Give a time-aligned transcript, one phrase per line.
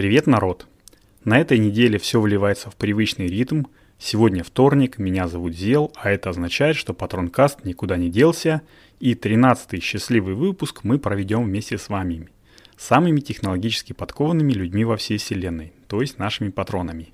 [0.00, 0.66] Привет, народ!
[1.26, 3.64] На этой неделе все вливается в привычный ритм.
[3.98, 8.62] Сегодня вторник, меня зовут Зел, а это означает, что Патронкаст никуда не делся,
[8.98, 12.30] и 13-й счастливый выпуск мы проведем вместе с вами,
[12.78, 17.10] самыми технологически подкованными людьми во всей вселенной, то есть нашими патронами.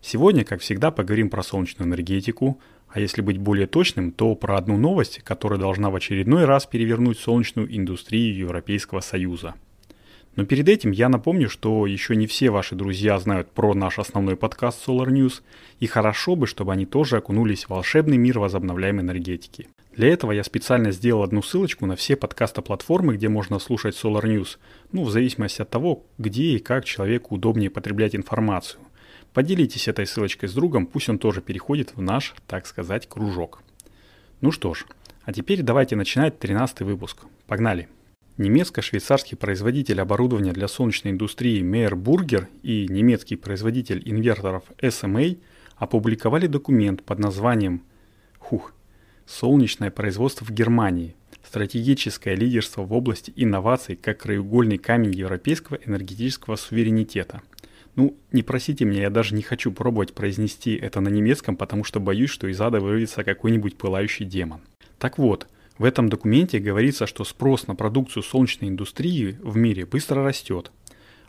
[0.00, 4.78] Сегодня, как всегда, поговорим про солнечную энергетику, а если быть более точным, то про одну
[4.78, 9.56] новость, которая должна в очередной раз перевернуть солнечную индустрию Европейского Союза.
[10.36, 14.36] Но перед этим я напомню, что еще не все ваши друзья знают про наш основной
[14.36, 15.42] подкаст Solar News,
[15.78, 19.68] и хорошо бы, чтобы они тоже окунулись в волшебный мир возобновляемой энергетики.
[19.94, 24.58] Для этого я специально сделал одну ссылочку на все подкаста-платформы, где можно слушать Solar News,
[24.90, 28.80] ну, в зависимости от того, где и как человеку удобнее потреблять информацию.
[29.32, 33.62] Поделитесь этой ссылочкой с другом, пусть он тоже переходит в наш, так сказать, кружок.
[34.40, 34.84] Ну что ж,
[35.22, 37.24] а теперь давайте начинать 13 выпуск.
[37.46, 37.88] Погнали!
[38.36, 45.38] Немецко-швейцарский производитель оборудования для солнечной индустрии Meyer Burger и немецкий производитель инверторов SMA
[45.76, 47.82] опубликовали документ под названием
[48.38, 48.74] «Хух.
[49.24, 51.14] Солнечное производство в Германии.
[51.46, 57.40] Стратегическое лидерство в области инноваций как краеугольный камень европейского энергетического суверенитета».
[57.94, 62.00] Ну, не просите меня, я даже не хочу пробовать произнести это на немецком, потому что
[62.00, 64.62] боюсь, что из ада вырвется какой-нибудь пылающий демон.
[64.98, 65.46] Так вот,
[65.78, 70.70] в этом документе говорится, что спрос на продукцию солнечной индустрии в мире быстро растет.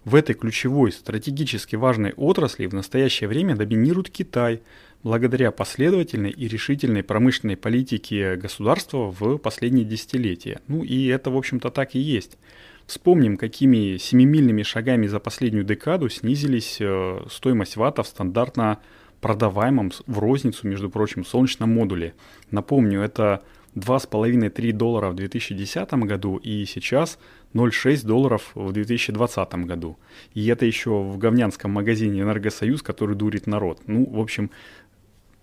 [0.03, 4.61] В этой ключевой стратегически важной отрасли в настоящее время доминирует Китай,
[5.01, 10.59] благодаря последовательной и решительной промышленной политике государства в последние десятилетия.
[10.67, 12.37] Ну и это, в общем-то, так и есть.
[12.85, 18.79] Вспомним, какими семимильными шагами за последнюю декаду снизились э, стоимость ватта в стандартно
[19.21, 22.13] продаваемом в розницу, между прочим, солнечном модуле.
[22.51, 23.41] Напомню, это
[23.75, 27.19] 2,5-3 доллара в 2010 году и сейчас
[27.53, 29.97] 0,6 долларов в 2020 году.
[30.33, 33.81] И это еще в говнянском магазине «Энергосоюз», который дурит народ.
[33.87, 34.49] Ну, в общем,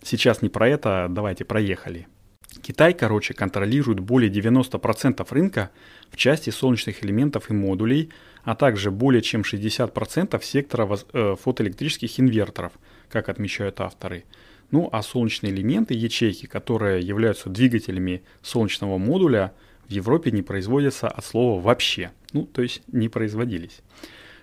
[0.02, 2.06] сейчас не про это, давайте проехали.
[2.60, 5.70] Китай, короче, контролирует более 90% рынка
[6.10, 8.10] в части солнечных элементов и модулей,
[8.44, 12.72] а также более чем 60% сектора э, фотоэлектрических инверторов,
[13.08, 14.24] как отмечают авторы.
[14.72, 19.52] Ну а солнечные элементы, ячейки, которые являются двигателями солнечного модуля,
[19.86, 22.10] в Европе не производятся от слова вообще.
[22.32, 23.80] Ну, то есть не производились.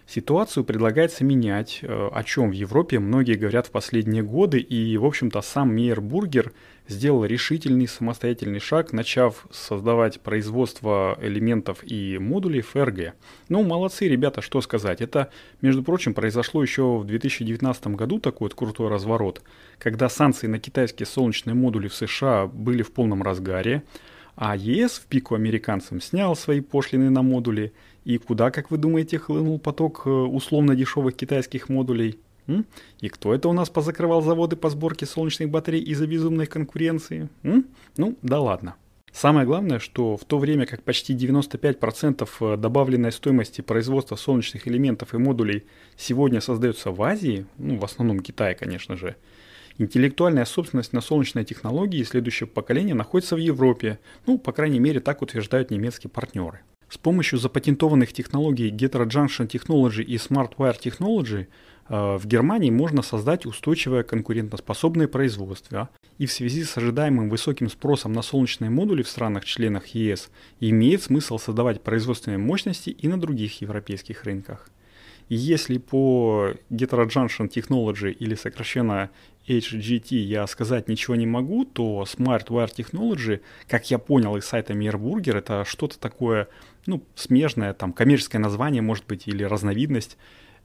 [0.09, 5.06] Ситуацию предлагается менять, э, о чем в Европе многие говорят в последние годы, и, в
[5.06, 6.52] общем-то, сам Мейер Бургер
[6.88, 13.14] сделал решительный самостоятельный шаг, начав создавать производство элементов и модулей ФРГ.
[13.50, 15.00] Ну, молодцы ребята, что сказать.
[15.00, 15.30] Это,
[15.62, 19.44] между прочим, произошло еще в 2019 году такой вот крутой разворот,
[19.78, 23.84] когда санкции на китайские солнечные модули в США были в полном разгаре,
[24.42, 27.74] а ЕС в пику американцам снял свои пошлины на модули–
[28.10, 32.18] и куда, как вы думаете, хлынул поток э, условно дешевых китайских модулей?
[32.48, 32.66] М?
[33.02, 37.30] И кто это у нас позакрывал заводы по сборке солнечных батарей из-за безумной конкуренции?
[37.44, 37.68] М?
[37.98, 38.76] Ну, да ладно.
[39.12, 45.14] Самое главное, что в то время как почти 95% э, добавленной стоимости производства солнечных элементов
[45.14, 45.66] и модулей
[45.98, 49.18] сегодня создается в Азии, ну, в основном Китае, конечно же,
[49.80, 53.98] интеллектуальная собственность на солнечные технологии следующего поколения находится в Европе,
[54.28, 56.60] ну, по крайней мере, так утверждают немецкие партнеры.
[56.90, 61.46] С помощью запатентованных технологий Heterojunction Technology и SmartWire Technology
[61.88, 65.90] э, в Германии можно создать устойчивое конкурентоспособное производство.
[66.18, 71.38] И в связи с ожидаемым высоким спросом на солнечные модули в странах-членах ЕС имеет смысл
[71.38, 74.68] создавать производственные мощности и на других европейских рынках.
[75.30, 79.12] И если по Heterojunction Technology или сокращенно
[79.58, 84.74] HGT я сказать ничего не могу, то Smart Wire Technology, как я понял из сайта
[84.74, 86.48] Мирбургер, это что-то такое,
[86.86, 90.18] ну, смежное, там, коммерческое название, может быть, или разновидность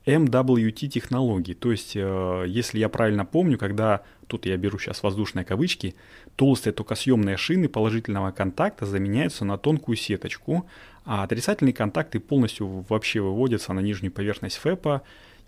[0.06, 1.54] MWT технологий.
[1.54, 5.94] То есть, э, если я правильно помню, когда, тут я беру сейчас воздушные кавычки,
[6.36, 10.66] толстые токосъемные шины положительного контакта заменяются на тонкую сеточку,
[11.04, 15.02] а отрицательные контакты полностью вообще выводятся на нижнюю поверхность ФЭПа,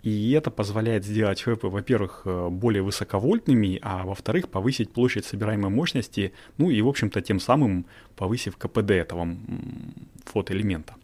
[0.07, 6.33] и это позволяет сделать ФЭПы, во-первых, э, более высоковольтными, а во-вторых, повысить площадь собираемой мощности,
[6.59, 9.37] ну и, в общем-то, тем самым повысив КПД этого
[10.25, 10.95] фотоэлемента.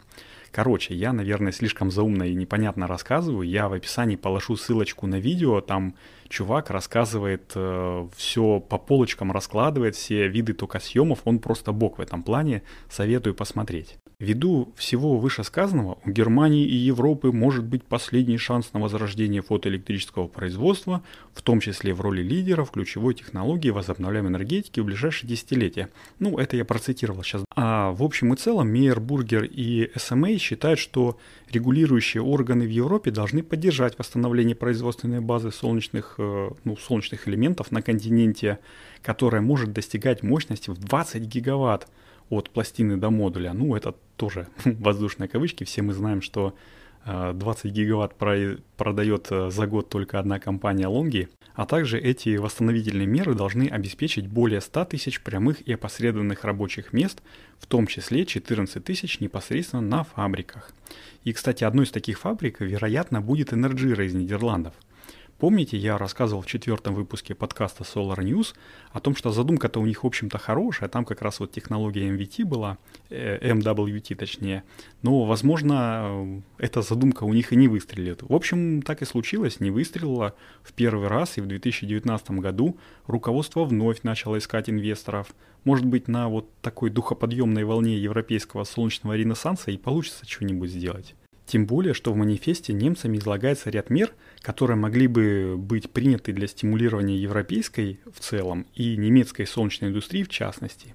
[0.53, 3.49] Короче, я, наверное, слишком заумно и непонятно рассказываю.
[3.49, 5.61] Я в описании положу ссылочку на видео.
[5.61, 5.97] Там
[6.29, 11.23] чувак рассказывает э, все по полочкам, раскладывает все виды токосъемов.
[11.25, 12.63] Он просто бог в этом плане.
[12.89, 13.99] Советую посмотреть.
[14.23, 21.03] Ввиду всего вышесказанного, у Германии и Европы может быть последний шанс на возрождение фотоэлектрического производства,
[21.35, 25.89] в том числе в роли лидера в ключевой технологии возобновляемой энергетики в ближайшие десятилетия.
[26.21, 27.45] Ну, это я процитировал сейчас.
[27.57, 31.19] А в общем и целом Мейер, Бургер и СМА считают, что
[31.51, 37.83] регулирующие органы в Европе должны поддержать восстановление производственной базы солнечных, э, ну, солнечных элементов на
[37.83, 38.61] континенте,
[39.03, 41.89] которая может достигать мощности в 20 гигаватт
[42.33, 43.53] от пластины до модуля.
[43.53, 45.65] Ну, это тоже воздушные кавычки.
[45.65, 46.55] Все мы знаем, что
[47.05, 48.15] 20 э, гигаватт
[48.77, 54.29] продает э, за год только одна компания Longi, а также эти восстановительные меры должны обеспечить
[54.29, 57.21] более 100 тысяч прямых и опосредованных рабочих мест,
[57.59, 60.73] в том числе 14 тысяч непосредственно на фабриках.
[61.25, 64.73] И, кстати, одной из таких фабрик, вероятно, будет Energira из Нидерландов–
[65.43, 68.55] Помните, я рассказывал в четвертом выпуске подкаста Solar News
[68.93, 72.45] о том, что задумка-то у них, в общем-то, хорошая, там как раз вот технология MVT
[72.45, 72.79] была,
[73.11, 74.63] э, MWT точнее,
[75.03, 78.23] но, возможно, эта задумка у них и не выстрелит.
[78.23, 82.79] В общем, так и случилось, не выстрелила в первый раз, и в 2019 году
[83.09, 85.35] руководство вновь начало искать инвесторов.
[85.65, 91.17] Может быть, на вот такой духоподъемной волне европейского солнечного ренессанса и получится что-нибудь сделать.
[91.47, 96.47] Тем более, что в манифесте немцами излагается ряд мер, которые могли бы быть приняты для
[96.47, 100.95] стимулирования европейской в целом и немецкой солнечной индустрии в частности.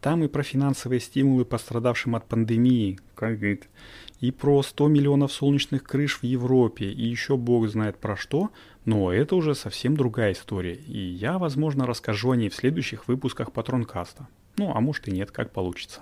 [0.00, 3.64] Там и про финансовые стимулы пострадавшим от пандемии, COVID,
[4.20, 8.50] и про 100 миллионов солнечных крыш в Европе, и еще бог знает про что,
[8.84, 13.52] но это уже совсем другая история, и я, возможно, расскажу о ней в следующих выпусках
[13.52, 14.28] Патронкаста.
[14.56, 16.00] Ну, а может и нет, как получится.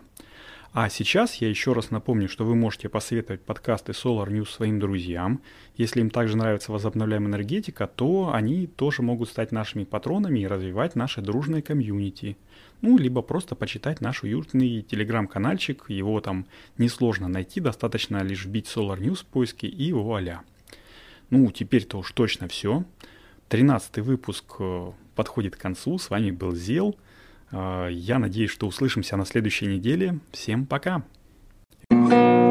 [0.78, 5.40] А сейчас я еще раз напомню, что вы можете посоветовать подкасты Solar News своим друзьям.
[5.78, 10.94] Если им также нравится возобновляемая энергетика, то они тоже могут стать нашими патронами и развивать
[10.94, 12.36] наше дружное комьюнити.
[12.82, 16.44] Ну, либо просто почитать наш уютный телеграм-канальчик, его там
[16.76, 20.42] несложно найти, достаточно лишь вбить Solar News в поиске и вуаля.
[21.30, 22.84] Ну, теперь-то уж точно все.
[23.48, 25.96] Тринадцатый выпуск э, подходит к концу.
[25.96, 26.96] С вами был Зел.
[27.52, 30.20] Э, я надеюсь, что услышимся на следующей неделе.
[30.32, 31.04] Всем пока!
[31.88, 32.45] thank you